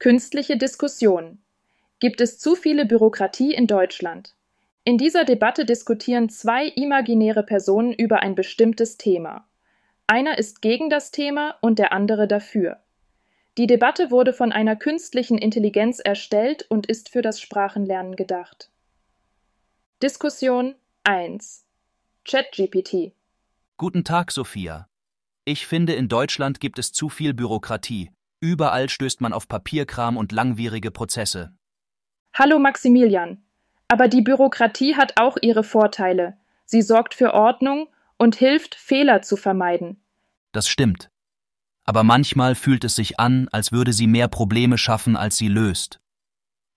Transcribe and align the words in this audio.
Künstliche 0.00 0.56
Diskussion. 0.56 1.42
Gibt 1.98 2.22
es 2.22 2.38
zu 2.38 2.56
viele 2.56 2.86
Bürokratie 2.86 3.52
in 3.52 3.66
Deutschland? 3.66 4.34
In 4.82 4.96
dieser 4.96 5.24
Debatte 5.24 5.66
diskutieren 5.66 6.30
zwei 6.30 6.68
imaginäre 6.68 7.42
Personen 7.42 7.92
über 7.92 8.20
ein 8.20 8.34
bestimmtes 8.34 8.96
Thema. 8.96 9.46
Einer 10.06 10.38
ist 10.38 10.62
gegen 10.62 10.88
das 10.88 11.10
Thema 11.10 11.58
und 11.60 11.78
der 11.78 11.92
andere 11.92 12.26
dafür. 12.26 12.80
Die 13.58 13.66
Debatte 13.66 14.10
wurde 14.10 14.32
von 14.32 14.52
einer 14.52 14.74
künstlichen 14.74 15.36
Intelligenz 15.36 16.00
erstellt 16.00 16.64
und 16.70 16.86
ist 16.86 17.10
für 17.10 17.20
das 17.20 17.38
Sprachenlernen 17.38 18.16
gedacht. 18.16 18.70
Diskussion 20.02 20.76
1 21.04 21.66
ChatGPT 22.24 23.12
Guten 23.76 24.04
Tag, 24.04 24.32
Sophia. 24.32 24.88
Ich 25.44 25.66
finde, 25.66 25.92
in 25.92 26.08
Deutschland 26.08 26.58
gibt 26.58 26.78
es 26.78 26.90
zu 26.90 27.10
viel 27.10 27.34
Bürokratie. 27.34 28.10
Überall 28.40 28.88
stößt 28.88 29.20
man 29.20 29.34
auf 29.34 29.48
Papierkram 29.48 30.16
und 30.16 30.32
langwierige 30.32 30.90
Prozesse. 30.90 31.52
Hallo 32.32 32.58
Maximilian. 32.58 33.42
Aber 33.88 34.08
die 34.08 34.22
Bürokratie 34.22 34.96
hat 34.96 35.20
auch 35.20 35.36
ihre 35.42 35.62
Vorteile. 35.62 36.38
Sie 36.64 36.80
sorgt 36.80 37.12
für 37.12 37.34
Ordnung 37.34 37.88
und 38.16 38.36
hilft, 38.36 38.74
Fehler 38.74 39.20
zu 39.20 39.36
vermeiden. 39.36 40.02
Das 40.52 40.68
stimmt. 40.68 41.10
Aber 41.84 42.02
manchmal 42.02 42.54
fühlt 42.54 42.84
es 42.84 42.94
sich 42.94 43.20
an, 43.20 43.48
als 43.52 43.72
würde 43.72 43.92
sie 43.92 44.06
mehr 44.06 44.28
Probleme 44.28 44.78
schaffen, 44.78 45.16
als 45.16 45.36
sie 45.36 45.48
löst. 45.48 46.00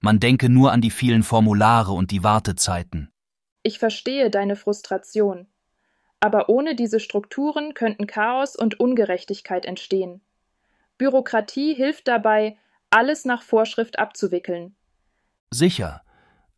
Man 0.01 0.19
denke 0.19 0.49
nur 0.49 0.73
an 0.73 0.81
die 0.81 0.91
vielen 0.91 1.23
Formulare 1.23 1.93
und 1.93 2.11
die 2.11 2.23
Wartezeiten. 2.23 3.09
Ich 3.61 3.79
verstehe 3.79 4.29
deine 4.29 4.57
Frustration. 4.57 5.47
Aber 6.19 6.49
ohne 6.49 6.75
diese 6.75 6.99
Strukturen 6.99 7.73
könnten 7.73 8.07
Chaos 8.07 8.55
und 8.55 8.79
Ungerechtigkeit 8.79 9.65
entstehen. 9.65 10.21
Bürokratie 11.03 11.73
hilft 11.73 12.07
dabei, 12.07 12.55
alles 12.89 13.25
nach 13.25 13.41
Vorschrift 13.41 13.99
abzuwickeln. 13.99 14.73
Sicher. 15.51 16.01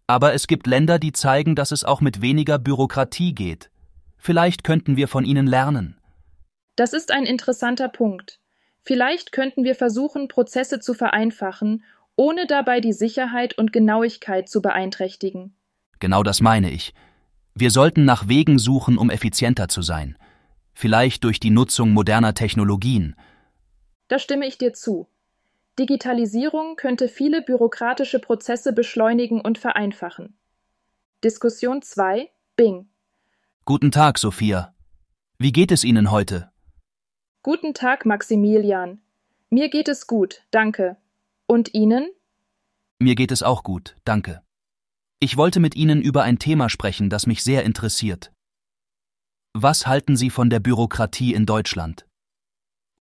Aber 0.05 0.35
es 0.35 0.45
gibt 0.45 0.67
Länder, 0.67 0.99
die 0.99 1.13
zeigen, 1.13 1.55
dass 1.55 1.71
es 1.71 1.83
auch 1.83 1.99
mit 1.99 2.21
weniger 2.21 2.59
Bürokratie 2.59 3.33
geht. 3.33 3.71
Vielleicht 4.19 4.63
könnten 4.63 4.97
wir 4.97 5.07
von 5.07 5.25
ihnen 5.25 5.47
lernen. 5.47 5.99
Das 6.75 6.93
ist 6.93 7.09
ein 7.09 7.25
interessanter 7.25 7.89
Punkt. 7.89 8.39
Vielleicht 8.83 9.31
könnten 9.31 9.63
wir 9.63 9.73
versuchen, 9.73 10.27
Prozesse 10.27 10.79
zu 10.79 10.93
vereinfachen, 10.93 11.83
ohne 12.15 12.45
dabei 12.45 12.81
die 12.81 12.93
Sicherheit 12.93 13.57
und 13.57 13.73
Genauigkeit 13.73 14.47
zu 14.47 14.61
beeinträchtigen. 14.61 15.55
Genau 15.99 16.21
das 16.21 16.39
meine 16.39 16.69
ich. 16.69 16.93
Wir 17.55 17.71
sollten 17.71 18.05
nach 18.05 18.27
Wegen 18.27 18.59
suchen, 18.59 18.99
um 18.99 19.09
effizienter 19.09 19.69
zu 19.69 19.81
sein. 19.81 20.19
Vielleicht 20.75 21.23
durch 21.23 21.39
die 21.39 21.49
Nutzung 21.49 21.93
moderner 21.93 22.35
Technologien, 22.35 23.15
da 24.07 24.19
stimme 24.19 24.47
ich 24.47 24.57
dir 24.57 24.73
zu. 24.73 25.07
Digitalisierung 25.77 26.75
könnte 26.75 27.09
viele 27.09 27.41
bürokratische 27.41 28.19
Prozesse 28.19 28.71
beschleunigen 28.73 29.41
und 29.41 29.57
vereinfachen. 29.57 30.37
Diskussion 31.23 31.81
2 31.81 32.29
Bing 32.55 32.87
Guten 33.65 33.91
Tag, 33.91 34.17
Sophia. 34.19 34.73
Wie 35.37 35.51
geht 35.51 35.71
es 35.71 35.83
Ihnen 35.83 36.11
heute? 36.11 36.51
Guten 37.43 37.73
Tag, 37.73 38.05
Maximilian. 38.05 39.01
Mir 39.49 39.69
geht 39.69 39.89
es 39.89 40.07
gut, 40.07 40.43
danke. 40.51 40.97
Und 41.47 41.73
Ihnen? 41.73 42.09
Mir 42.99 43.15
geht 43.15 43.31
es 43.31 43.43
auch 43.43 43.63
gut, 43.63 43.95
danke. 44.05 44.41
Ich 45.19 45.35
wollte 45.37 45.59
mit 45.59 45.75
Ihnen 45.75 46.01
über 46.01 46.23
ein 46.23 46.39
Thema 46.39 46.69
sprechen, 46.69 47.09
das 47.09 47.27
mich 47.27 47.43
sehr 47.43 47.63
interessiert. 47.63 48.31
Was 49.53 49.87
halten 49.87 50.15
Sie 50.15 50.29
von 50.29 50.49
der 50.49 50.59
Bürokratie 50.59 51.33
in 51.33 51.45
Deutschland? 51.45 52.05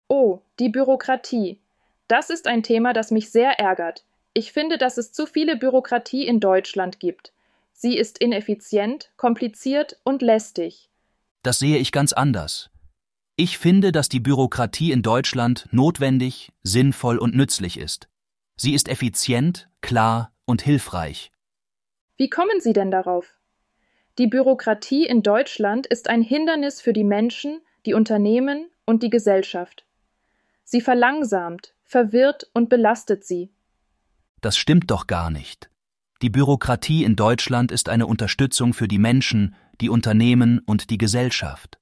Oh, 0.09 0.41
die 0.61 0.69
Bürokratie. 0.69 1.61
Das 2.09 2.31
ist 2.31 2.47
ein 2.47 2.63
Thema, 2.63 2.93
das 2.93 3.11
mich 3.11 3.31
sehr 3.31 3.59
ärgert. 3.59 4.05
Ich 4.35 4.53
finde, 4.53 4.79
dass 4.79 4.99
es 4.99 5.13
zu 5.13 5.27
viele 5.27 5.57
Bürokratie 5.57 6.27
in 6.27 6.41
Deutschland 6.41 7.01
gibt. 7.01 7.33
Sie 7.73 7.97
ist 7.97 8.19
ineffizient, 8.19 9.11
kompliziert 9.17 9.99
und 10.05 10.23
lästig. 10.23 10.91
Das 11.43 11.59
sehe 11.59 11.79
ich 11.79 11.93
ganz 11.93 12.13
anders. 12.13 12.71
Ich 13.37 13.59
finde, 13.59 13.91
dass 13.91 14.09
die 14.09 14.21
Bürokratie 14.21 14.93
in 14.93 15.03
Deutschland 15.03 15.69
notwendig, 15.73 16.53
sinnvoll 16.63 17.19
und 17.19 17.35
nützlich 17.35 17.79
ist. 17.79 18.09
Sie 18.57 18.75
ist 18.75 18.89
effizient, 18.89 19.69
klar 19.81 20.33
und 20.45 20.63
hilfreich. 20.63 21.33
Wie 22.17 22.31
kommen 22.31 22.61
Sie 22.61 22.73
denn 22.73 22.93
darauf? 22.93 23.35
Die 24.19 24.29
Bürokratie 24.29 25.05
in 25.05 25.25
Deutschland 25.25 25.89
ist 25.89 26.09
ein 26.09 26.23
Hindernis 26.23 26.81
für 26.81 26.93
die 26.93 27.03
Menschen, 27.03 27.61
die 27.85 27.95
Unternehmen 27.95 28.71
und 28.87 29.03
die 29.03 29.11
Gesellschaft. 29.11 29.85
Sie 30.65 30.81
verlangsamt, 30.81 31.75
verwirrt 31.85 32.51
und 32.53 32.69
belastet 32.69 33.25
sie. 33.25 33.53
Das 34.41 34.57
stimmt 34.57 34.91
doch 34.91 35.07
gar 35.07 35.31
nicht. 35.31 35.71
Die 36.23 36.31
Bürokratie 36.31 37.05
in 37.05 37.17
Deutschland 37.17 37.71
ist 37.71 37.89
eine 37.89 38.07
Unterstützung 38.07 38.73
für 38.73 38.89
die 38.89 38.99
Menschen, 38.99 39.55
die 39.81 39.89
Unternehmen 39.89 40.61
und 40.61 40.91
die 40.91 40.99
Gesellschaft. 40.99 41.79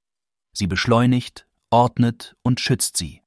Sie 0.53 0.67
beschleunigt, 0.67 1.47
ordnet 1.71 2.37
und 2.43 2.61
schützt 2.61 2.97
sie. 2.97 3.23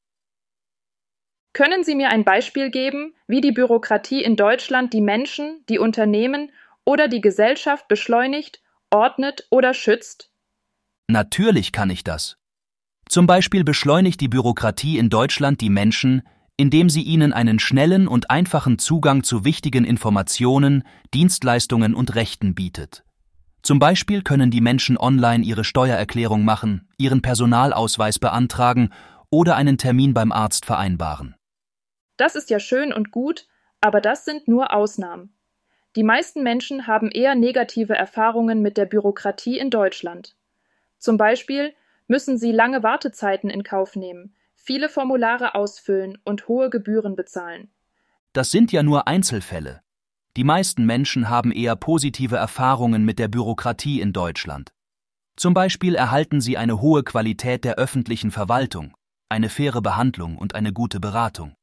Können 1.53 1.85
Sie 1.85 1.95
mir 1.95 2.09
ein 2.09 2.25
Beispiel 2.25 2.69
geben, 2.69 3.13
wie 3.27 3.39
die 3.39 3.53
Bürokratie 3.53 4.21
in 4.21 4.35
Deutschland 4.35 4.91
die 4.91 5.01
Menschen, 5.01 5.63
die 5.69 5.79
Unternehmen 5.79 6.51
oder 6.83 7.07
die 7.07 7.21
Gesellschaft 7.21 7.87
beschleunigt, 7.87 8.61
ordnet 8.89 9.47
oder 9.49 9.73
schützt? 9.73 10.31
Natürlich 11.07 11.71
kann 11.71 11.89
ich 11.89 12.03
das. 12.03 12.37
Zum 13.09 13.27
Beispiel 13.27 13.63
beschleunigt 13.63 14.19
die 14.21 14.27
Bürokratie 14.27 14.97
in 14.97 15.09
Deutschland 15.09 15.61
die 15.61 15.69
Menschen, 15.69 16.23
indem 16.57 16.89
sie 16.89 17.01
ihnen 17.01 17.33
einen 17.33 17.59
schnellen 17.59 18.07
und 18.07 18.29
einfachen 18.29 18.79
Zugang 18.79 19.23
zu 19.23 19.43
wichtigen 19.43 19.85
Informationen, 19.85 20.83
Dienstleistungen 21.13 21.93
und 21.93 22.15
Rechten 22.15 22.55
bietet. 22.55 23.03
Zum 23.61 23.79
Beispiel 23.79 24.21
können 24.21 24.51
die 24.51 24.61
Menschen 24.61 24.97
online 24.97 25.43
ihre 25.43 25.63
Steuererklärung 25.63 26.45
machen, 26.45 26.87
ihren 26.97 27.21
Personalausweis 27.21 28.19
beantragen 28.19 28.91
oder 29.29 29.55
einen 29.55 29.77
Termin 29.77 30.13
beim 30.13 30.31
Arzt 30.31 30.65
vereinbaren. 30.65 31.35
Das 32.15 32.35
ist 32.35 32.49
ja 32.49 32.59
schön 32.59 32.93
und 32.93 33.11
gut, 33.11 33.47
aber 33.81 34.01
das 34.01 34.23
sind 34.23 34.47
nur 34.47 34.73
Ausnahmen. 34.73 35.33
Die 35.95 36.03
meisten 36.03 36.43
Menschen 36.43 36.87
haben 36.87 37.09
eher 37.09 37.35
negative 37.35 37.95
Erfahrungen 37.95 38.61
mit 38.61 38.77
der 38.77 38.85
Bürokratie 38.85 39.57
in 39.57 39.69
Deutschland. 39.69 40.35
Zum 40.97 41.17
Beispiel 41.17 41.73
müssen 42.07 42.37
sie 42.37 42.51
lange 42.51 42.83
Wartezeiten 42.83 43.49
in 43.49 43.63
Kauf 43.63 43.95
nehmen, 43.95 44.35
viele 44.55 44.89
Formulare 44.89 45.55
ausfüllen 45.55 46.17
und 46.23 46.47
hohe 46.47 46.69
Gebühren 46.69 47.15
bezahlen. 47.15 47.69
Das 48.33 48.51
sind 48.51 48.71
ja 48.71 48.83
nur 48.83 49.07
Einzelfälle. 49.07 49.81
Die 50.35 50.43
meisten 50.43 50.85
Menschen 50.85 51.29
haben 51.29 51.51
eher 51.51 51.75
positive 51.75 52.35
Erfahrungen 52.35 53.05
mit 53.05 53.19
der 53.19 53.29
Bürokratie 53.29 54.01
in 54.01 54.11
Deutschland. 54.11 54.73
Zum 55.37 55.53
Beispiel 55.53 55.95
erhalten 55.95 56.41
sie 56.41 56.57
eine 56.57 56.81
hohe 56.81 57.03
Qualität 57.03 57.63
der 57.63 57.75
öffentlichen 57.75 58.31
Verwaltung, 58.31 58.95
eine 59.29 59.49
faire 59.49 59.81
Behandlung 59.81 60.37
und 60.37 60.55
eine 60.55 60.73
gute 60.73 60.99
Beratung. 60.99 61.55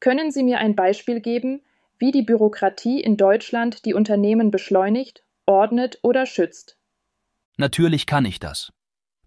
Können 0.00 0.30
Sie 0.30 0.44
mir 0.44 0.58
ein 0.58 0.76
Beispiel 0.76 1.20
geben, 1.20 1.62
wie 1.98 2.12
die 2.12 2.22
Bürokratie 2.22 3.00
in 3.00 3.16
Deutschland 3.16 3.84
die 3.84 3.94
Unternehmen 3.94 4.52
beschleunigt, 4.52 5.24
ordnet 5.46 5.98
oder 6.02 6.26
schützt? 6.26 6.78
Natürlich 7.56 8.06
kann 8.06 8.24
ich 8.24 8.38
das. 8.38 8.70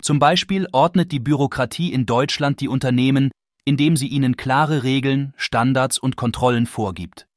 Zum 0.01 0.17
Beispiel 0.17 0.67
ordnet 0.71 1.11
die 1.11 1.19
Bürokratie 1.19 1.93
in 1.93 2.07
Deutschland 2.07 2.59
die 2.59 2.67
Unternehmen, 2.67 3.31
indem 3.65 3.95
sie 3.95 4.07
ihnen 4.07 4.35
klare 4.35 4.83
Regeln, 4.83 5.33
Standards 5.37 5.99
und 5.99 6.15
Kontrollen 6.15 6.65
vorgibt. 6.65 7.27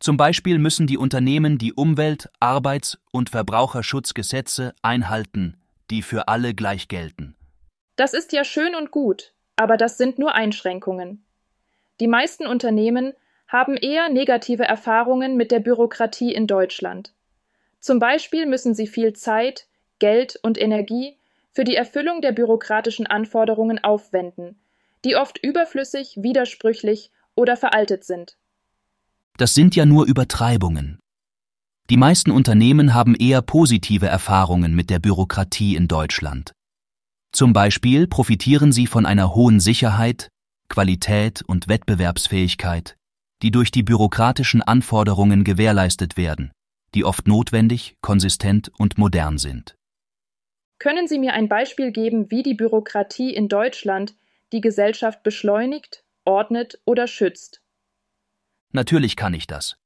Zum 0.00 0.18
Beispiel 0.18 0.58
müssen 0.58 0.86
die 0.86 0.98
Unternehmen 0.98 1.56
die 1.56 1.72
Umwelt-, 1.72 2.28
Arbeits- 2.40 2.98
und 3.10 3.30
Verbraucherschutzgesetze 3.30 4.74
einhalten, 4.82 5.56
die 5.90 6.02
für 6.02 6.28
alle 6.28 6.52
gleich 6.52 6.88
gelten. 6.88 7.36
Das 7.96 8.12
ist 8.12 8.32
ja 8.32 8.44
schön 8.44 8.74
und 8.74 8.90
gut, 8.90 9.32
aber 9.56 9.78
das 9.78 9.96
sind 9.96 10.18
nur 10.18 10.34
Einschränkungen. 10.34 11.24
Die 12.00 12.08
meisten 12.08 12.46
Unternehmen 12.46 13.14
haben 13.48 13.76
eher 13.76 14.10
negative 14.10 14.64
Erfahrungen 14.64 15.38
mit 15.38 15.50
der 15.50 15.60
Bürokratie 15.60 16.34
in 16.34 16.46
Deutschland. 16.46 17.14
Zum 17.80 17.98
Beispiel 17.98 18.44
müssen 18.44 18.74
sie 18.74 18.86
viel 18.86 19.14
Zeit, 19.14 19.68
Geld 20.00 20.38
und 20.42 20.60
Energie 20.60 21.16
für 21.54 21.64
die 21.64 21.76
Erfüllung 21.76 22.20
der 22.20 22.32
bürokratischen 22.32 23.06
Anforderungen 23.06 23.82
aufwenden, 23.82 24.56
die 25.04 25.14
oft 25.16 25.38
überflüssig, 25.38 26.18
widersprüchlich 26.20 27.12
oder 27.36 27.56
veraltet 27.56 28.04
sind. 28.04 28.36
Das 29.36 29.54
sind 29.54 29.76
ja 29.76 29.86
nur 29.86 30.06
Übertreibungen. 30.06 30.98
Die 31.90 31.96
meisten 31.96 32.30
Unternehmen 32.30 32.94
haben 32.94 33.14
eher 33.14 33.42
positive 33.42 34.06
Erfahrungen 34.06 34.74
mit 34.74 34.90
der 34.90 34.98
Bürokratie 34.98 35.76
in 35.76 35.86
Deutschland. 35.86 36.52
Zum 37.32 37.52
Beispiel 37.52 38.06
profitieren 38.06 38.72
sie 38.72 38.86
von 38.86 39.06
einer 39.06 39.34
hohen 39.34 39.60
Sicherheit, 39.60 40.28
Qualität 40.68 41.42
und 41.42 41.68
Wettbewerbsfähigkeit, 41.68 42.96
die 43.42 43.50
durch 43.50 43.70
die 43.70 43.82
bürokratischen 43.82 44.62
Anforderungen 44.62 45.44
gewährleistet 45.44 46.16
werden, 46.16 46.52
die 46.94 47.04
oft 47.04 47.28
notwendig, 47.28 47.96
konsistent 48.00 48.70
und 48.78 48.98
modern 48.98 49.38
sind. 49.38 49.76
Können 50.78 51.06
Sie 51.06 51.18
mir 51.18 51.32
ein 51.32 51.48
Beispiel 51.48 51.92
geben, 51.92 52.30
wie 52.30 52.42
die 52.42 52.54
Bürokratie 52.54 53.34
in 53.34 53.48
Deutschland 53.48 54.14
die 54.52 54.60
Gesellschaft 54.60 55.22
beschleunigt, 55.22 56.04
ordnet 56.24 56.80
oder 56.84 57.06
schützt? 57.06 57.62
Natürlich 58.72 59.16
kann 59.16 59.34
ich 59.34 59.46
das. 59.46 59.76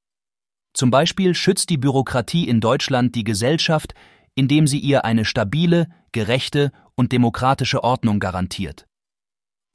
Zum 0.73 0.91
Beispiel 0.91 1.35
schützt 1.35 1.71
die 1.71 1.77
Bürokratie 1.77 2.49
in 2.49 2.61
Deutschland 2.61 3.15
die 3.15 3.25
Gesellschaft, 3.25 3.95
indem 4.35 4.67
sie 4.67 4.79
ihr 4.79 5.05
eine 5.05 5.25
stabile, 5.25 5.89
gerechte 6.13 6.73
und 6.95 7.13
demokratische 7.13 7.83
Ordnung 7.83 8.21
garantiert. 8.21 8.87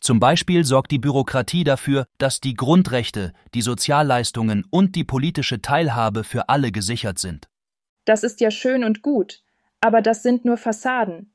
Zum 0.02 0.20
Beispiel 0.20 0.66
sorgt 0.66 0.92
die 0.92 1.00
Bürokratie 1.00 1.64
dafür, 1.64 2.06
dass 2.18 2.42
die 2.42 2.56
Grundrechte, 2.56 3.34
die 3.54 3.62
Sozialleistungen 3.62 4.66
und 4.70 4.96
die 4.96 5.06
politische 5.06 5.62
Teilhabe 5.62 6.24
für 6.24 6.50
alle 6.50 6.72
gesichert 6.72 7.20
sind. 7.20 7.48
Das 8.06 8.24
ist 8.24 8.42
ja 8.42 8.52
schön 8.52 8.84
und 8.84 9.02
gut, 9.02 9.44
aber 9.84 10.02
das 10.02 10.24
sind 10.24 10.46
nur 10.46 10.56
Fassaden. 10.56 11.34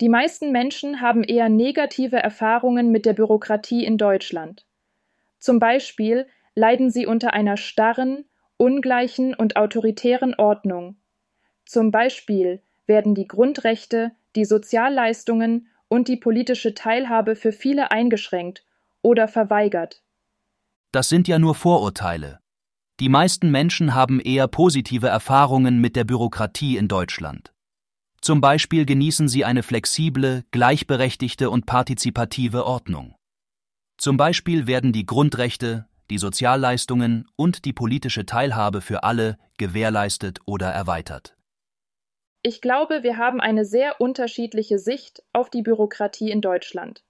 Die 0.00 0.08
meisten 0.08 0.50
Menschen 0.50 1.00
haben 1.00 1.22
eher 1.22 1.48
negative 1.48 2.16
Erfahrungen 2.16 2.90
mit 2.90 3.06
der 3.06 3.12
Bürokratie 3.12 3.84
in 3.84 3.98
Deutschland. 3.98 4.66
Zum 5.38 5.60
Beispiel 5.60 6.26
leiden 6.56 6.90
sie 6.90 7.06
unter 7.06 7.34
einer 7.34 7.56
starren, 7.56 8.24
ungleichen 8.56 9.32
und 9.32 9.54
autoritären 9.54 10.34
Ordnung. 10.34 10.96
Zum 11.64 11.92
Beispiel 11.92 12.62
werden 12.86 13.14
die 13.14 13.28
Grundrechte, 13.28 14.10
die 14.34 14.44
Sozialleistungen 14.44 15.68
und 15.86 16.08
die 16.08 16.16
politische 16.16 16.74
Teilhabe 16.74 17.36
für 17.36 17.52
viele 17.52 17.92
eingeschränkt 17.92 18.64
oder 19.02 19.28
verweigert. 19.28 20.02
Das 20.90 21.08
sind 21.08 21.28
ja 21.28 21.38
nur 21.38 21.54
Vorurteile. 21.54 22.40
Die 22.98 23.10
meisten 23.10 23.50
Menschen 23.50 23.94
haben 23.94 24.20
eher 24.20 24.48
positive 24.48 25.08
Erfahrungen 25.08 25.80
mit 25.82 25.96
der 25.96 26.04
Bürokratie 26.04 26.78
in 26.78 26.88
Deutschland. 26.88 27.52
Zum 28.22 28.40
Beispiel 28.40 28.86
genießen 28.86 29.28
sie 29.28 29.44
eine 29.44 29.62
flexible, 29.62 30.44
gleichberechtigte 30.50 31.50
und 31.50 31.66
partizipative 31.66 32.64
Ordnung. 32.64 33.14
Zum 33.98 34.16
Beispiel 34.16 34.66
werden 34.66 34.92
die 34.92 35.04
Grundrechte, 35.04 35.86
die 36.08 36.16
Sozialleistungen 36.16 37.28
und 37.36 37.66
die 37.66 37.74
politische 37.74 38.24
Teilhabe 38.24 38.80
für 38.80 39.04
alle 39.04 39.36
gewährleistet 39.58 40.40
oder 40.46 40.68
erweitert. 40.68 41.36
Ich 42.42 42.62
glaube, 42.62 43.02
wir 43.02 43.18
haben 43.18 43.40
eine 43.40 43.64
sehr 43.64 44.00
unterschiedliche 44.00 44.78
Sicht 44.78 45.22
auf 45.34 45.50
die 45.50 45.62
Bürokratie 45.62 46.30
in 46.30 46.40
Deutschland. 46.40 47.02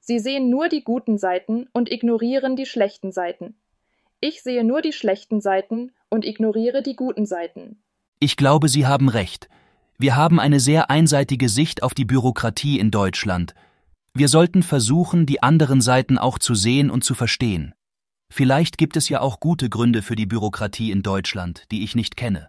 Sie 0.00 0.18
sehen 0.18 0.50
nur 0.50 0.68
die 0.68 0.84
guten 0.84 1.16
Seiten 1.16 1.68
und 1.72 1.90
ignorieren 1.90 2.56
die 2.56 2.66
schlechten 2.66 3.12
Seiten. 3.12 3.56
Ich 4.24 4.44
sehe 4.44 4.62
nur 4.62 4.82
die 4.82 4.92
schlechten 4.92 5.40
Seiten 5.40 5.90
und 6.08 6.24
ignoriere 6.24 6.80
die 6.80 6.94
guten 6.94 7.26
Seiten. 7.26 7.82
Ich 8.20 8.36
glaube, 8.36 8.68
Sie 8.68 8.86
haben 8.86 9.08
recht. 9.08 9.48
Wir 9.98 10.14
haben 10.14 10.38
eine 10.38 10.60
sehr 10.60 10.90
einseitige 10.90 11.48
Sicht 11.48 11.82
auf 11.82 11.92
die 11.92 12.04
Bürokratie 12.04 12.78
in 12.78 12.92
Deutschland. 12.92 13.52
Wir 14.14 14.28
sollten 14.28 14.62
versuchen, 14.62 15.26
die 15.26 15.42
anderen 15.42 15.80
Seiten 15.80 16.18
auch 16.18 16.38
zu 16.38 16.54
sehen 16.54 16.88
und 16.88 17.02
zu 17.02 17.14
verstehen. 17.14 17.74
Vielleicht 18.32 18.78
gibt 18.78 18.96
es 18.96 19.08
ja 19.08 19.20
auch 19.20 19.40
gute 19.40 19.68
Gründe 19.68 20.02
für 20.02 20.14
die 20.14 20.26
Bürokratie 20.26 20.92
in 20.92 21.02
Deutschland, 21.02 21.64
die 21.72 21.82
ich 21.82 21.96
nicht 21.96 22.16
kenne. 22.16 22.48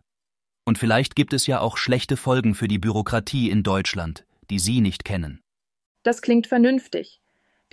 Und 0.65 0.77
vielleicht 0.77 1.15
gibt 1.15 1.33
es 1.33 1.47
ja 1.47 1.59
auch 1.59 1.77
schlechte 1.77 2.17
Folgen 2.17 2.53
für 2.53 2.67
die 2.67 2.77
Bürokratie 2.77 3.49
in 3.49 3.63
Deutschland, 3.63 4.27
die 4.51 4.59
Sie 4.59 4.79
nicht 4.79 5.05
kennen. 5.05 5.41
Das 6.03 6.21
klingt 6.21 6.45
vernünftig. 6.45 7.22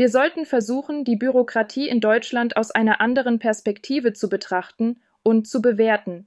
Wir 0.01 0.09
sollten 0.09 0.47
versuchen, 0.47 1.05
die 1.05 1.17
Bürokratie 1.17 1.87
in 1.87 2.01
Deutschland 2.01 2.57
aus 2.57 2.71
einer 2.71 3.03
anderen 3.03 3.39
Perspektive 3.39 4.15
zu 4.15 4.31
betrachten 4.31 4.99
und 5.23 5.47
zu 5.47 5.61
bewerten. 5.61 6.27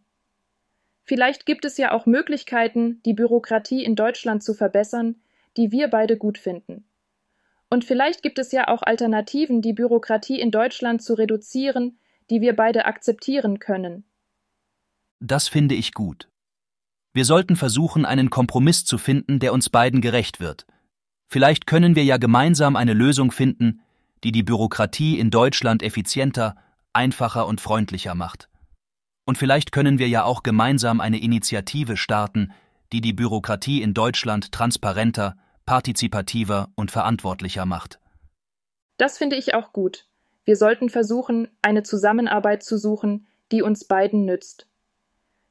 Vielleicht 1.06 1.48
gibt 1.48 1.66
es 1.66 1.78
ja 1.78 1.92
auch 1.92 2.06
Möglichkeiten, 2.06 3.02
die 3.02 3.16
Bürokratie 3.16 3.84
in 3.84 3.96
Deutschland 3.96 4.44
zu 4.44 4.54
verbessern, 4.54 5.16
die 5.58 5.72
wir 5.72 5.88
beide 5.88 6.18
gut 6.18 6.38
finden. 6.38 6.86
Und 7.68 7.84
vielleicht 7.84 8.22
gibt 8.22 8.38
es 8.38 8.52
ja 8.52 8.68
auch 8.68 8.84
Alternativen, 8.84 9.64
die 9.64 9.74
Bürokratie 9.74 10.40
in 10.40 10.52
Deutschland 10.52 11.02
zu 11.02 11.16
reduzieren, 11.16 11.98
die 12.30 12.42
wir 12.42 12.56
beide 12.56 12.86
akzeptieren 12.86 13.58
können. 13.58 14.04
Das 15.20 15.48
finde 15.48 15.74
ich 15.74 15.96
gut. 15.96 16.30
Wir 17.12 17.26
sollten 17.26 17.56
versuchen, 17.56 18.06
einen 18.06 18.30
Kompromiss 18.30 18.86
zu 18.86 19.00
finden, 19.00 19.40
der 19.40 19.52
uns 19.52 19.72
beiden 19.72 20.00
gerecht 20.00 20.40
wird. 20.40 20.68
Vielleicht 21.28 21.68
können 21.68 21.96
wir 21.96 22.04
ja 22.04 22.18
gemeinsam 22.18 22.76
eine 22.76 22.94
Lösung 22.94 23.32
finden, 23.32 23.82
die 24.24 24.32
die 24.32 24.44
Bürokratie 24.44 25.20
in 25.20 25.32
Deutschland 25.32 25.84
effizienter, 25.84 26.56
einfacher 26.94 27.48
und 27.48 27.60
freundlicher 27.60 28.16
macht. 28.16 28.50
Und 29.26 29.38
vielleicht 29.38 29.72
können 29.72 30.00
wir 30.00 30.08
ja 30.08 30.24
auch 30.24 30.44
gemeinsam 30.44 31.02
eine 31.02 31.22
Initiative 31.22 31.98
starten, 31.98 32.52
die 32.92 33.02
die 33.02 33.14
Bürokratie 33.14 33.82
in 33.82 33.94
Deutschland 33.94 34.52
transparenter, 34.52 35.36
partizipativer 35.66 36.70
und 36.76 36.92
verantwortlicher 36.92 37.66
macht. 37.66 38.00
Das 38.98 39.18
finde 39.18 39.36
ich 39.36 39.56
auch 39.56 39.74
gut. 39.74 40.08
Wir 40.46 40.56
sollten 40.58 40.90
versuchen, 40.90 41.48
eine 41.62 41.84
Zusammenarbeit 41.84 42.64
zu 42.64 42.78
suchen, 42.78 43.28
die 43.52 43.62
uns 43.62 43.86
beiden 43.86 44.26
nützt. 44.26 44.68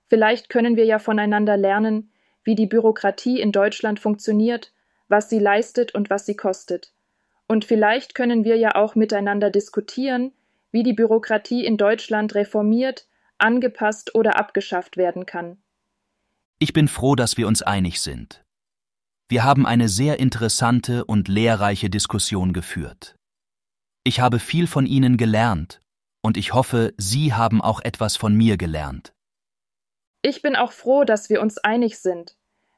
Vielleicht 0.06 0.50
können 0.50 0.76
wir 0.76 0.84
ja 0.84 0.98
voneinander 0.98 1.56
lernen, 1.56 2.12
wie 2.44 2.54
die 2.54 2.66
Bürokratie 2.66 3.40
in 3.40 3.52
Deutschland 3.52 4.00
funktioniert, 4.00 4.72
was 5.12 5.30
sie 5.30 5.38
leistet 5.38 5.94
und 5.94 6.10
was 6.10 6.26
sie 6.26 6.34
kostet. 6.34 6.92
Und 7.46 7.64
vielleicht 7.64 8.16
können 8.16 8.42
wir 8.42 8.56
ja 8.56 8.74
auch 8.74 8.96
miteinander 8.96 9.50
diskutieren, 9.50 10.32
wie 10.72 10.82
die 10.82 10.94
Bürokratie 10.94 11.64
in 11.64 11.76
Deutschland 11.76 12.34
reformiert, 12.34 13.06
angepasst 13.38 14.16
oder 14.16 14.36
abgeschafft 14.38 14.96
werden 14.96 15.26
kann. 15.26 15.58
Ich 16.58 16.72
bin 16.72 16.88
froh, 16.88 17.14
dass 17.14 17.36
wir 17.36 17.46
uns 17.46 17.62
einig 17.62 18.00
sind. 18.00 18.44
Wir 19.28 19.44
haben 19.44 19.66
eine 19.66 19.88
sehr 19.88 20.18
interessante 20.18 21.04
und 21.04 21.28
lehrreiche 21.28 21.90
Diskussion 21.90 22.52
geführt. 22.52 23.16
Ich 24.04 24.20
habe 24.20 24.38
viel 24.38 24.66
von 24.66 24.86
Ihnen 24.86 25.16
gelernt, 25.16 25.80
und 26.22 26.36
ich 26.36 26.54
hoffe, 26.54 26.94
Sie 26.96 27.34
haben 27.34 27.60
auch 27.60 27.80
etwas 27.80 28.16
von 28.16 28.34
mir 28.34 28.56
gelernt. 28.56 29.12
Ich 30.22 30.40
bin 30.40 30.54
auch 30.54 30.72
froh, 30.72 31.04
dass 31.04 31.28
wir 31.28 31.42
uns 31.42 31.58
einig 31.58 31.98
sind. 31.98 32.36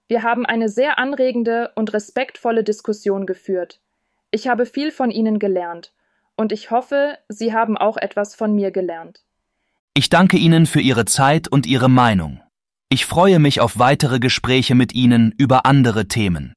Wir 0.08 0.22
haben 0.22 0.44
eine 0.44 0.68
sehr 0.68 0.98
anregende 0.98 1.72
und 1.74 1.92
respektvolle 1.92 2.62
Diskussion 2.62 3.26
geführt. 3.26 3.80
Ich 4.30 4.48
habe 4.48 4.66
viel 4.66 4.90
von 4.90 5.10
Ihnen 5.10 5.38
gelernt, 5.38 5.92
und 6.36 6.52
ich 6.52 6.70
hoffe, 6.70 7.18
Sie 7.28 7.52
haben 7.52 7.78
auch 7.78 7.96
etwas 7.96 8.34
von 8.34 8.54
mir 8.54 8.70
gelernt. 8.70 9.24
Ich 9.94 10.10
danke 10.10 10.36
Ihnen 10.36 10.66
für 10.66 10.80
Ihre 10.80 11.04
Zeit 11.04 11.48
und 11.48 11.66
Ihre 11.66 11.88
Meinung. 11.88 12.40
Ich 12.88 13.06
freue 13.06 13.38
mich 13.38 13.60
auf 13.60 13.78
weitere 13.78 14.18
Gespräche 14.18 14.74
mit 14.74 14.92
Ihnen 14.92 15.34
über 15.38 15.66
andere 15.66 16.08
Themen. 16.08 16.52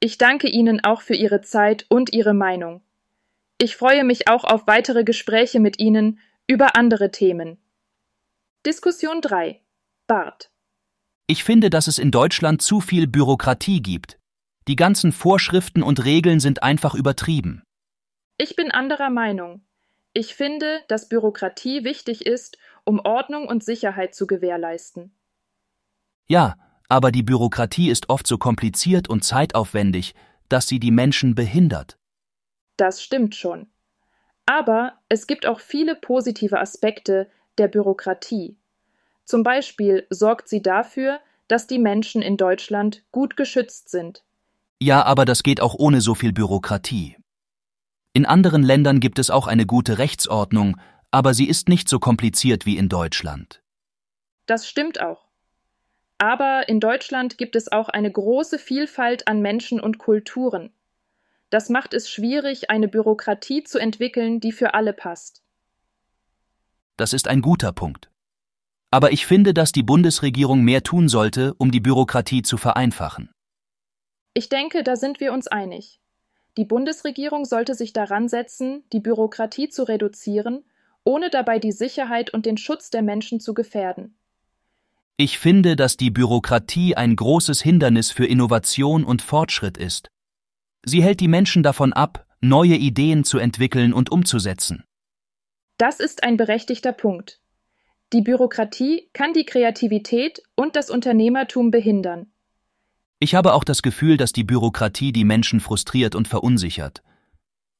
Ich 0.00 0.18
danke 0.18 0.48
Ihnen 0.48 0.84
auch 0.84 1.02
für 1.02 1.14
Ihre 1.14 1.40
Zeit 1.40 1.86
und 1.88 2.12
Ihre 2.12 2.34
Meinung. 2.34 2.82
Ich 3.58 3.76
freue 3.76 4.04
mich 4.04 4.28
auch 4.28 4.44
auf 4.44 4.66
weitere 4.66 5.04
Gespräche 5.04 5.60
mit 5.60 5.78
Ihnen 5.78 6.20
über 6.46 6.76
andere 6.76 7.10
Themen. 7.10 7.58
Diskussion 8.64 9.20
3. 9.20 9.60
Bart. 10.06 10.51
Ich 11.26 11.44
finde, 11.44 11.70
dass 11.70 11.86
es 11.86 11.98
in 11.98 12.10
Deutschland 12.10 12.62
zu 12.62 12.80
viel 12.80 13.06
Bürokratie 13.06 13.80
gibt. 13.80 14.18
Die 14.68 14.76
ganzen 14.76 15.12
Vorschriften 15.12 15.82
und 15.82 16.04
Regeln 16.04 16.40
sind 16.40 16.62
einfach 16.62 16.94
übertrieben. 16.94 17.62
Ich 18.38 18.56
bin 18.56 18.70
anderer 18.70 19.10
Meinung. 19.10 19.64
Ich 20.14 20.34
finde, 20.34 20.80
dass 20.88 21.08
Bürokratie 21.08 21.84
wichtig 21.84 22.26
ist, 22.26 22.58
um 22.84 23.00
Ordnung 23.00 23.46
und 23.46 23.64
Sicherheit 23.64 24.14
zu 24.14 24.26
gewährleisten. 24.26 25.16
Ja, 26.26 26.56
aber 26.88 27.12
die 27.12 27.22
Bürokratie 27.22 27.88
ist 27.88 28.10
oft 28.10 28.26
so 28.26 28.36
kompliziert 28.36 29.08
und 29.08 29.24
zeitaufwendig, 29.24 30.14
dass 30.48 30.68
sie 30.68 30.78
die 30.78 30.90
Menschen 30.90 31.34
behindert. 31.34 31.98
Das 32.76 33.02
stimmt 33.02 33.34
schon. 33.34 33.70
Aber 34.44 34.98
es 35.08 35.26
gibt 35.26 35.46
auch 35.46 35.60
viele 35.60 35.94
positive 35.94 36.60
Aspekte 36.60 37.30
der 37.58 37.68
Bürokratie. 37.68 38.58
Zum 39.24 39.42
Beispiel 39.42 40.06
sorgt 40.10 40.48
sie 40.48 40.62
dafür, 40.62 41.20
dass 41.48 41.66
die 41.66 41.78
Menschen 41.78 42.22
in 42.22 42.36
Deutschland 42.36 43.02
gut 43.12 43.36
geschützt 43.36 43.90
sind. 43.90 44.24
Ja, 44.80 45.04
aber 45.04 45.24
das 45.24 45.42
geht 45.42 45.60
auch 45.60 45.74
ohne 45.74 46.00
so 46.00 46.14
viel 46.14 46.32
Bürokratie. 46.32 47.16
In 48.14 48.26
anderen 48.26 48.62
Ländern 48.62 49.00
gibt 49.00 49.18
es 49.18 49.30
auch 49.30 49.46
eine 49.46 49.64
gute 49.64 49.98
Rechtsordnung, 49.98 50.76
aber 51.10 51.34
sie 51.34 51.48
ist 51.48 51.68
nicht 51.68 51.88
so 51.88 51.98
kompliziert 51.98 52.66
wie 52.66 52.76
in 52.76 52.88
Deutschland. 52.88 53.62
Das 54.46 54.68
stimmt 54.68 55.00
auch. 55.00 55.26
Aber 56.18 56.68
in 56.68 56.78
Deutschland 56.78 57.36
gibt 57.36 57.56
es 57.56 57.72
auch 57.72 57.88
eine 57.88 58.10
große 58.10 58.58
Vielfalt 58.58 59.28
an 59.28 59.40
Menschen 59.40 59.80
und 59.80 59.98
Kulturen. 59.98 60.72
Das 61.50 61.68
macht 61.68 61.94
es 61.94 62.08
schwierig, 62.08 62.70
eine 62.70 62.88
Bürokratie 62.88 63.64
zu 63.64 63.78
entwickeln, 63.78 64.40
die 64.40 64.52
für 64.52 64.74
alle 64.74 64.92
passt. 64.92 65.42
Das 66.96 67.12
ist 67.12 67.28
ein 67.28 67.42
guter 67.42 67.72
Punkt. 67.72 68.11
Aber 68.92 69.10
ich 69.10 69.24
finde, 69.24 69.54
dass 69.54 69.72
die 69.72 69.82
Bundesregierung 69.82 70.62
mehr 70.62 70.82
tun 70.82 71.08
sollte, 71.08 71.54
um 71.54 71.70
die 71.72 71.80
Bürokratie 71.80 72.42
zu 72.42 72.58
vereinfachen. 72.58 73.30
Ich 74.34 74.50
denke, 74.50 74.84
da 74.84 74.96
sind 74.96 75.18
wir 75.18 75.32
uns 75.32 75.48
einig. 75.48 75.98
Die 76.58 76.66
Bundesregierung 76.66 77.46
sollte 77.46 77.74
sich 77.74 77.94
daran 77.94 78.28
setzen, 78.28 78.84
die 78.92 79.00
Bürokratie 79.00 79.70
zu 79.70 79.84
reduzieren, 79.84 80.64
ohne 81.04 81.30
dabei 81.30 81.58
die 81.58 81.72
Sicherheit 81.72 82.34
und 82.34 82.44
den 82.44 82.58
Schutz 82.58 82.90
der 82.90 83.00
Menschen 83.00 83.40
zu 83.40 83.54
gefährden. 83.54 84.14
Ich 85.16 85.38
finde, 85.38 85.74
dass 85.74 85.96
die 85.96 86.10
Bürokratie 86.10 86.94
ein 86.94 87.16
großes 87.16 87.62
Hindernis 87.62 88.10
für 88.10 88.26
Innovation 88.26 89.04
und 89.04 89.22
Fortschritt 89.22 89.78
ist. 89.78 90.10
Sie 90.84 91.02
hält 91.02 91.20
die 91.20 91.28
Menschen 91.28 91.62
davon 91.62 91.94
ab, 91.94 92.26
neue 92.42 92.76
Ideen 92.76 93.24
zu 93.24 93.38
entwickeln 93.38 93.94
und 93.94 94.10
umzusetzen. 94.10 94.84
Das 95.78 95.98
ist 95.98 96.24
ein 96.24 96.36
berechtigter 96.36 96.92
Punkt. 96.92 97.41
Die 98.12 98.20
Bürokratie 98.20 99.08
kann 99.14 99.32
die 99.32 99.46
Kreativität 99.46 100.42
und 100.54 100.76
das 100.76 100.90
Unternehmertum 100.90 101.70
behindern. 101.70 102.30
Ich 103.20 103.34
habe 103.34 103.54
auch 103.54 103.64
das 103.64 103.80
Gefühl, 103.80 104.18
dass 104.18 104.32
die 104.32 104.44
Bürokratie 104.44 105.12
die 105.12 105.24
Menschen 105.24 105.60
frustriert 105.60 106.14
und 106.14 106.28
verunsichert. 106.28 107.02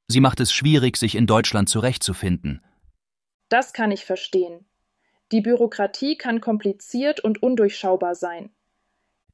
Sie 0.09 0.21
macht 0.21 0.41
es 0.41 0.53
schwierig, 0.53 0.97
sich 0.97 1.17
in 1.17 1.27
Deutschland 1.27 1.69
zurechtzufinden. 1.69 2.63
Das 3.51 3.75
kann 3.75 3.91
ich 3.91 4.07
verstehen. 4.07 4.65
Die 5.33 5.43
Bürokratie 5.43 6.17
kann 6.17 6.41
kompliziert 6.41 7.21
und 7.21 7.43
undurchschaubar 7.43 8.15
sein. 8.15 8.51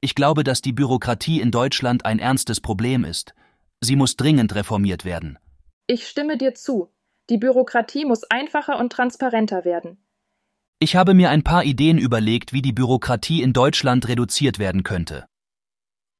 Ich 0.00 0.16
glaube, 0.16 0.42
dass 0.42 0.62
die 0.62 0.72
Bürokratie 0.72 1.40
in 1.40 1.52
Deutschland 1.52 2.04
ein 2.06 2.18
ernstes 2.18 2.60
Problem 2.60 3.04
ist. 3.04 3.34
Sie 3.80 3.94
muss 3.94 4.16
dringend 4.16 4.54
reformiert 4.56 5.04
werden. 5.04 5.38
Ich 5.86 6.08
stimme 6.08 6.36
dir 6.36 6.54
zu. 6.54 6.92
Die 7.30 7.38
Bürokratie 7.38 8.04
muss 8.04 8.24
einfacher 8.24 8.78
und 8.78 8.92
transparenter 8.92 9.64
werden. 9.64 9.98
Ich 10.80 10.94
habe 10.94 11.12
mir 11.12 11.30
ein 11.30 11.42
paar 11.42 11.64
Ideen 11.64 11.98
überlegt, 11.98 12.52
wie 12.52 12.62
die 12.62 12.72
Bürokratie 12.72 13.42
in 13.42 13.52
Deutschland 13.52 14.06
reduziert 14.06 14.60
werden 14.60 14.84
könnte. 14.84 15.26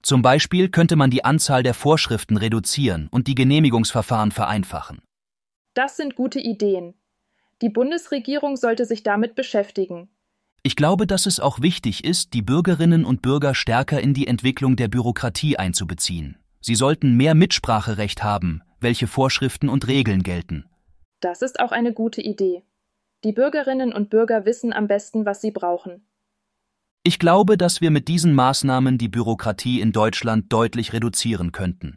Zum 0.03 0.21
Beispiel 0.21 0.69
könnte 0.69 0.97
man 0.97 1.11
die 1.11 1.25
Anzahl 1.25 1.63
der 1.63 1.75
Vorschriften 1.75 2.37
reduzieren 2.37 3.09
und 3.13 3.29
die 3.29 3.37
Genehmigungsverfahren 3.37 4.33
vereinfachen. 4.33 5.01
Das 5.75 5.97
sind 5.97 6.17
gute 6.17 6.41
Ideen. 6.41 6.95
Die 7.63 7.69
Bundesregierung 7.69 8.57
sollte 8.57 8.85
sich 8.85 9.05
damit 9.05 9.37
beschäftigen. 9.37 10.09
Ich 10.65 10.75
glaube, 10.75 11.07
dass 11.07 11.27
es 11.27 11.39
auch 11.39 11.61
wichtig 11.61 12.05
ist, 12.05 12.35
die 12.35 12.43
Bürgerinnen 12.43 13.05
und 13.05 13.23
Bürger 13.23 13.55
stärker 13.55 14.01
in 14.01 14.13
die 14.13 14.27
Entwicklung 14.27 14.75
der 14.75 14.89
Bürokratie 14.89 15.57
einzubeziehen. 15.57 16.37
Sie 16.61 16.75
sollten 16.75 17.17
mehr 17.17 17.37
Mitspracherecht 17.37 18.25
haben, 18.25 18.63
welche 18.81 19.07
Vorschriften 19.07 19.69
und 19.69 19.87
Regeln 19.87 20.25
gelten. 20.25 20.65
Das 21.21 21.43
ist 21.43 21.61
auch 21.61 21.71
eine 21.71 21.93
gute 21.93 22.21
Idee. 22.21 22.65
Die 23.25 23.33
Bürgerinnen 23.33 23.93
und 23.93 24.11
Bürger 24.11 24.45
wissen 24.45 24.73
am 24.73 24.87
besten, 24.87 25.27
was 25.27 25.41
sie 25.41 25.51
brauchen. 25.51 26.07
Ich 27.03 27.19
glaube, 27.19 27.57
dass 27.57 27.81
wir 27.81 27.91
mit 27.91 28.07
diesen 28.07 28.35
Maßnahmen 28.35 28.99
die 28.99 29.09
Bürokratie 29.09 29.81
in 29.81 29.93
Deutschland 29.93 30.53
deutlich 30.53 30.93
reduzieren 30.93 31.53
könnten. 31.53 31.97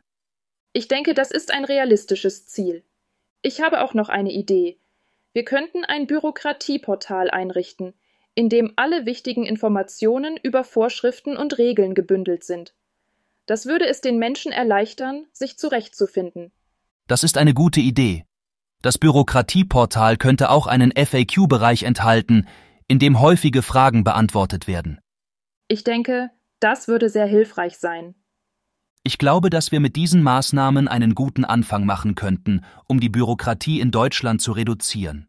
Ich 0.73 0.87
denke, 0.87 1.13
das 1.13 1.31
ist 1.31 1.51
ein 1.51 1.65
realistisches 1.65 2.47
Ziel. 2.47 2.83
Ich 3.41 3.61
habe 3.61 3.81
auch 3.81 3.93
noch 3.93 4.09
eine 4.09 4.31
Idee. 4.31 4.79
Wir 5.33 5.45
könnten 5.45 5.83
ein 5.85 6.07
Bürokratieportal 6.07 7.29
einrichten, 7.29 7.93
in 8.35 8.49
dem 8.49 8.73
alle 8.75 9.05
wichtigen 9.05 9.45
Informationen 9.45 10.37
über 10.41 10.63
Vorschriften 10.63 11.37
und 11.37 11.57
Regeln 11.57 11.93
gebündelt 11.93 12.43
sind. 12.43 12.73
Das 13.45 13.65
würde 13.65 13.87
es 13.87 14.01
den 14.01 14.17
Menschen 14.17 14.51
erleichtern, 14.51 15.25
sich 15.33 15.57
zurechtzufinden. 15.57 16.51
Das 17.07 17.23
ist 17.23 17.37
eine 17.37 17.53
gute 17.53 17.81
Idee. 17.81 18.25
Das 18.81 18.97
Bürokratieportal 18.97 20.17
könnte 20.17 20.49
auch 20.49 20.65
einen 20.65 20.91
FAQ-Bereich 20.91 21.83
enthalten, 21.83 22.47
in 22.87 22.99
dem 22.99 23.19
häufige 23.19 23.61
Fragen 23.61 24.03
beantwortet 24.03 24.67
werden. 24.67 24.99
Ich 25.67 25.83
denke, 25.83 26.31
das 26.59 26.87
würde 26.87 27.09
sehr 27.09 27.25
hilfreich 27.25 27.77
sein. 27.77 28.15
Ich 29.03 29.17
glaube, 29.17 29.49
dass 29.49 29.71
wir 29.71 29.79
mit 29.79 29.95
diesen 29.95 30.21
Maßnahmen 30.21 30.87
einen 30.87 31.15
guten 31.15 31.45
Anfang 31.45 31.85
machen 31.85 32.15
könnten, 32.15 32.63
um 32.87 32.99
die 32.99 33.09
Bürokratie 33.09 33.79
in 33.79 33.91
Deutschland 33.91 34.41
zu 34.41 34.51
reduzieren. 34.51 35.27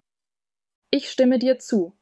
Ich 0.91 1.11
stimme 1.11 1.39
dir 1.39 1.59
zu. 1.59 1.97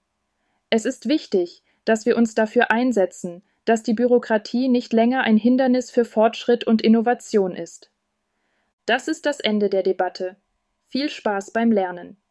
Es 0.68 0.84
ist 0.84 1.08
wichtig, 1.08 1.62
dass 1.84 2.06
wir 2.06 2.16
uns 2.16 2.34
dafür 2.34 2.70
einsetzen, 2.70 3.42
dass 3.64 3.82
die 3.82 3.94
Bürokratie 3.94 4.68
nicht 4.68 4.92
länger 4.92 5.22
ein 5.22 5.36
Hindernis 5.36 5.90
für 5.90 6.04
Fortschritt 6.04 6.64
und 6.64 6.82
Innovation 6.82 7.54
ist. 7.54 7.90
Das 8.86 9.06
ist 9.06 9.26
das 9.26 9.38
Ende 9.38 9.68
der 9.68 9.82
Debatte. 9.82 10.36
Viel 10.90 11.08
Spaß 11.08 11.52
beim 11.52 11.72
Lernen. 11.72 12.22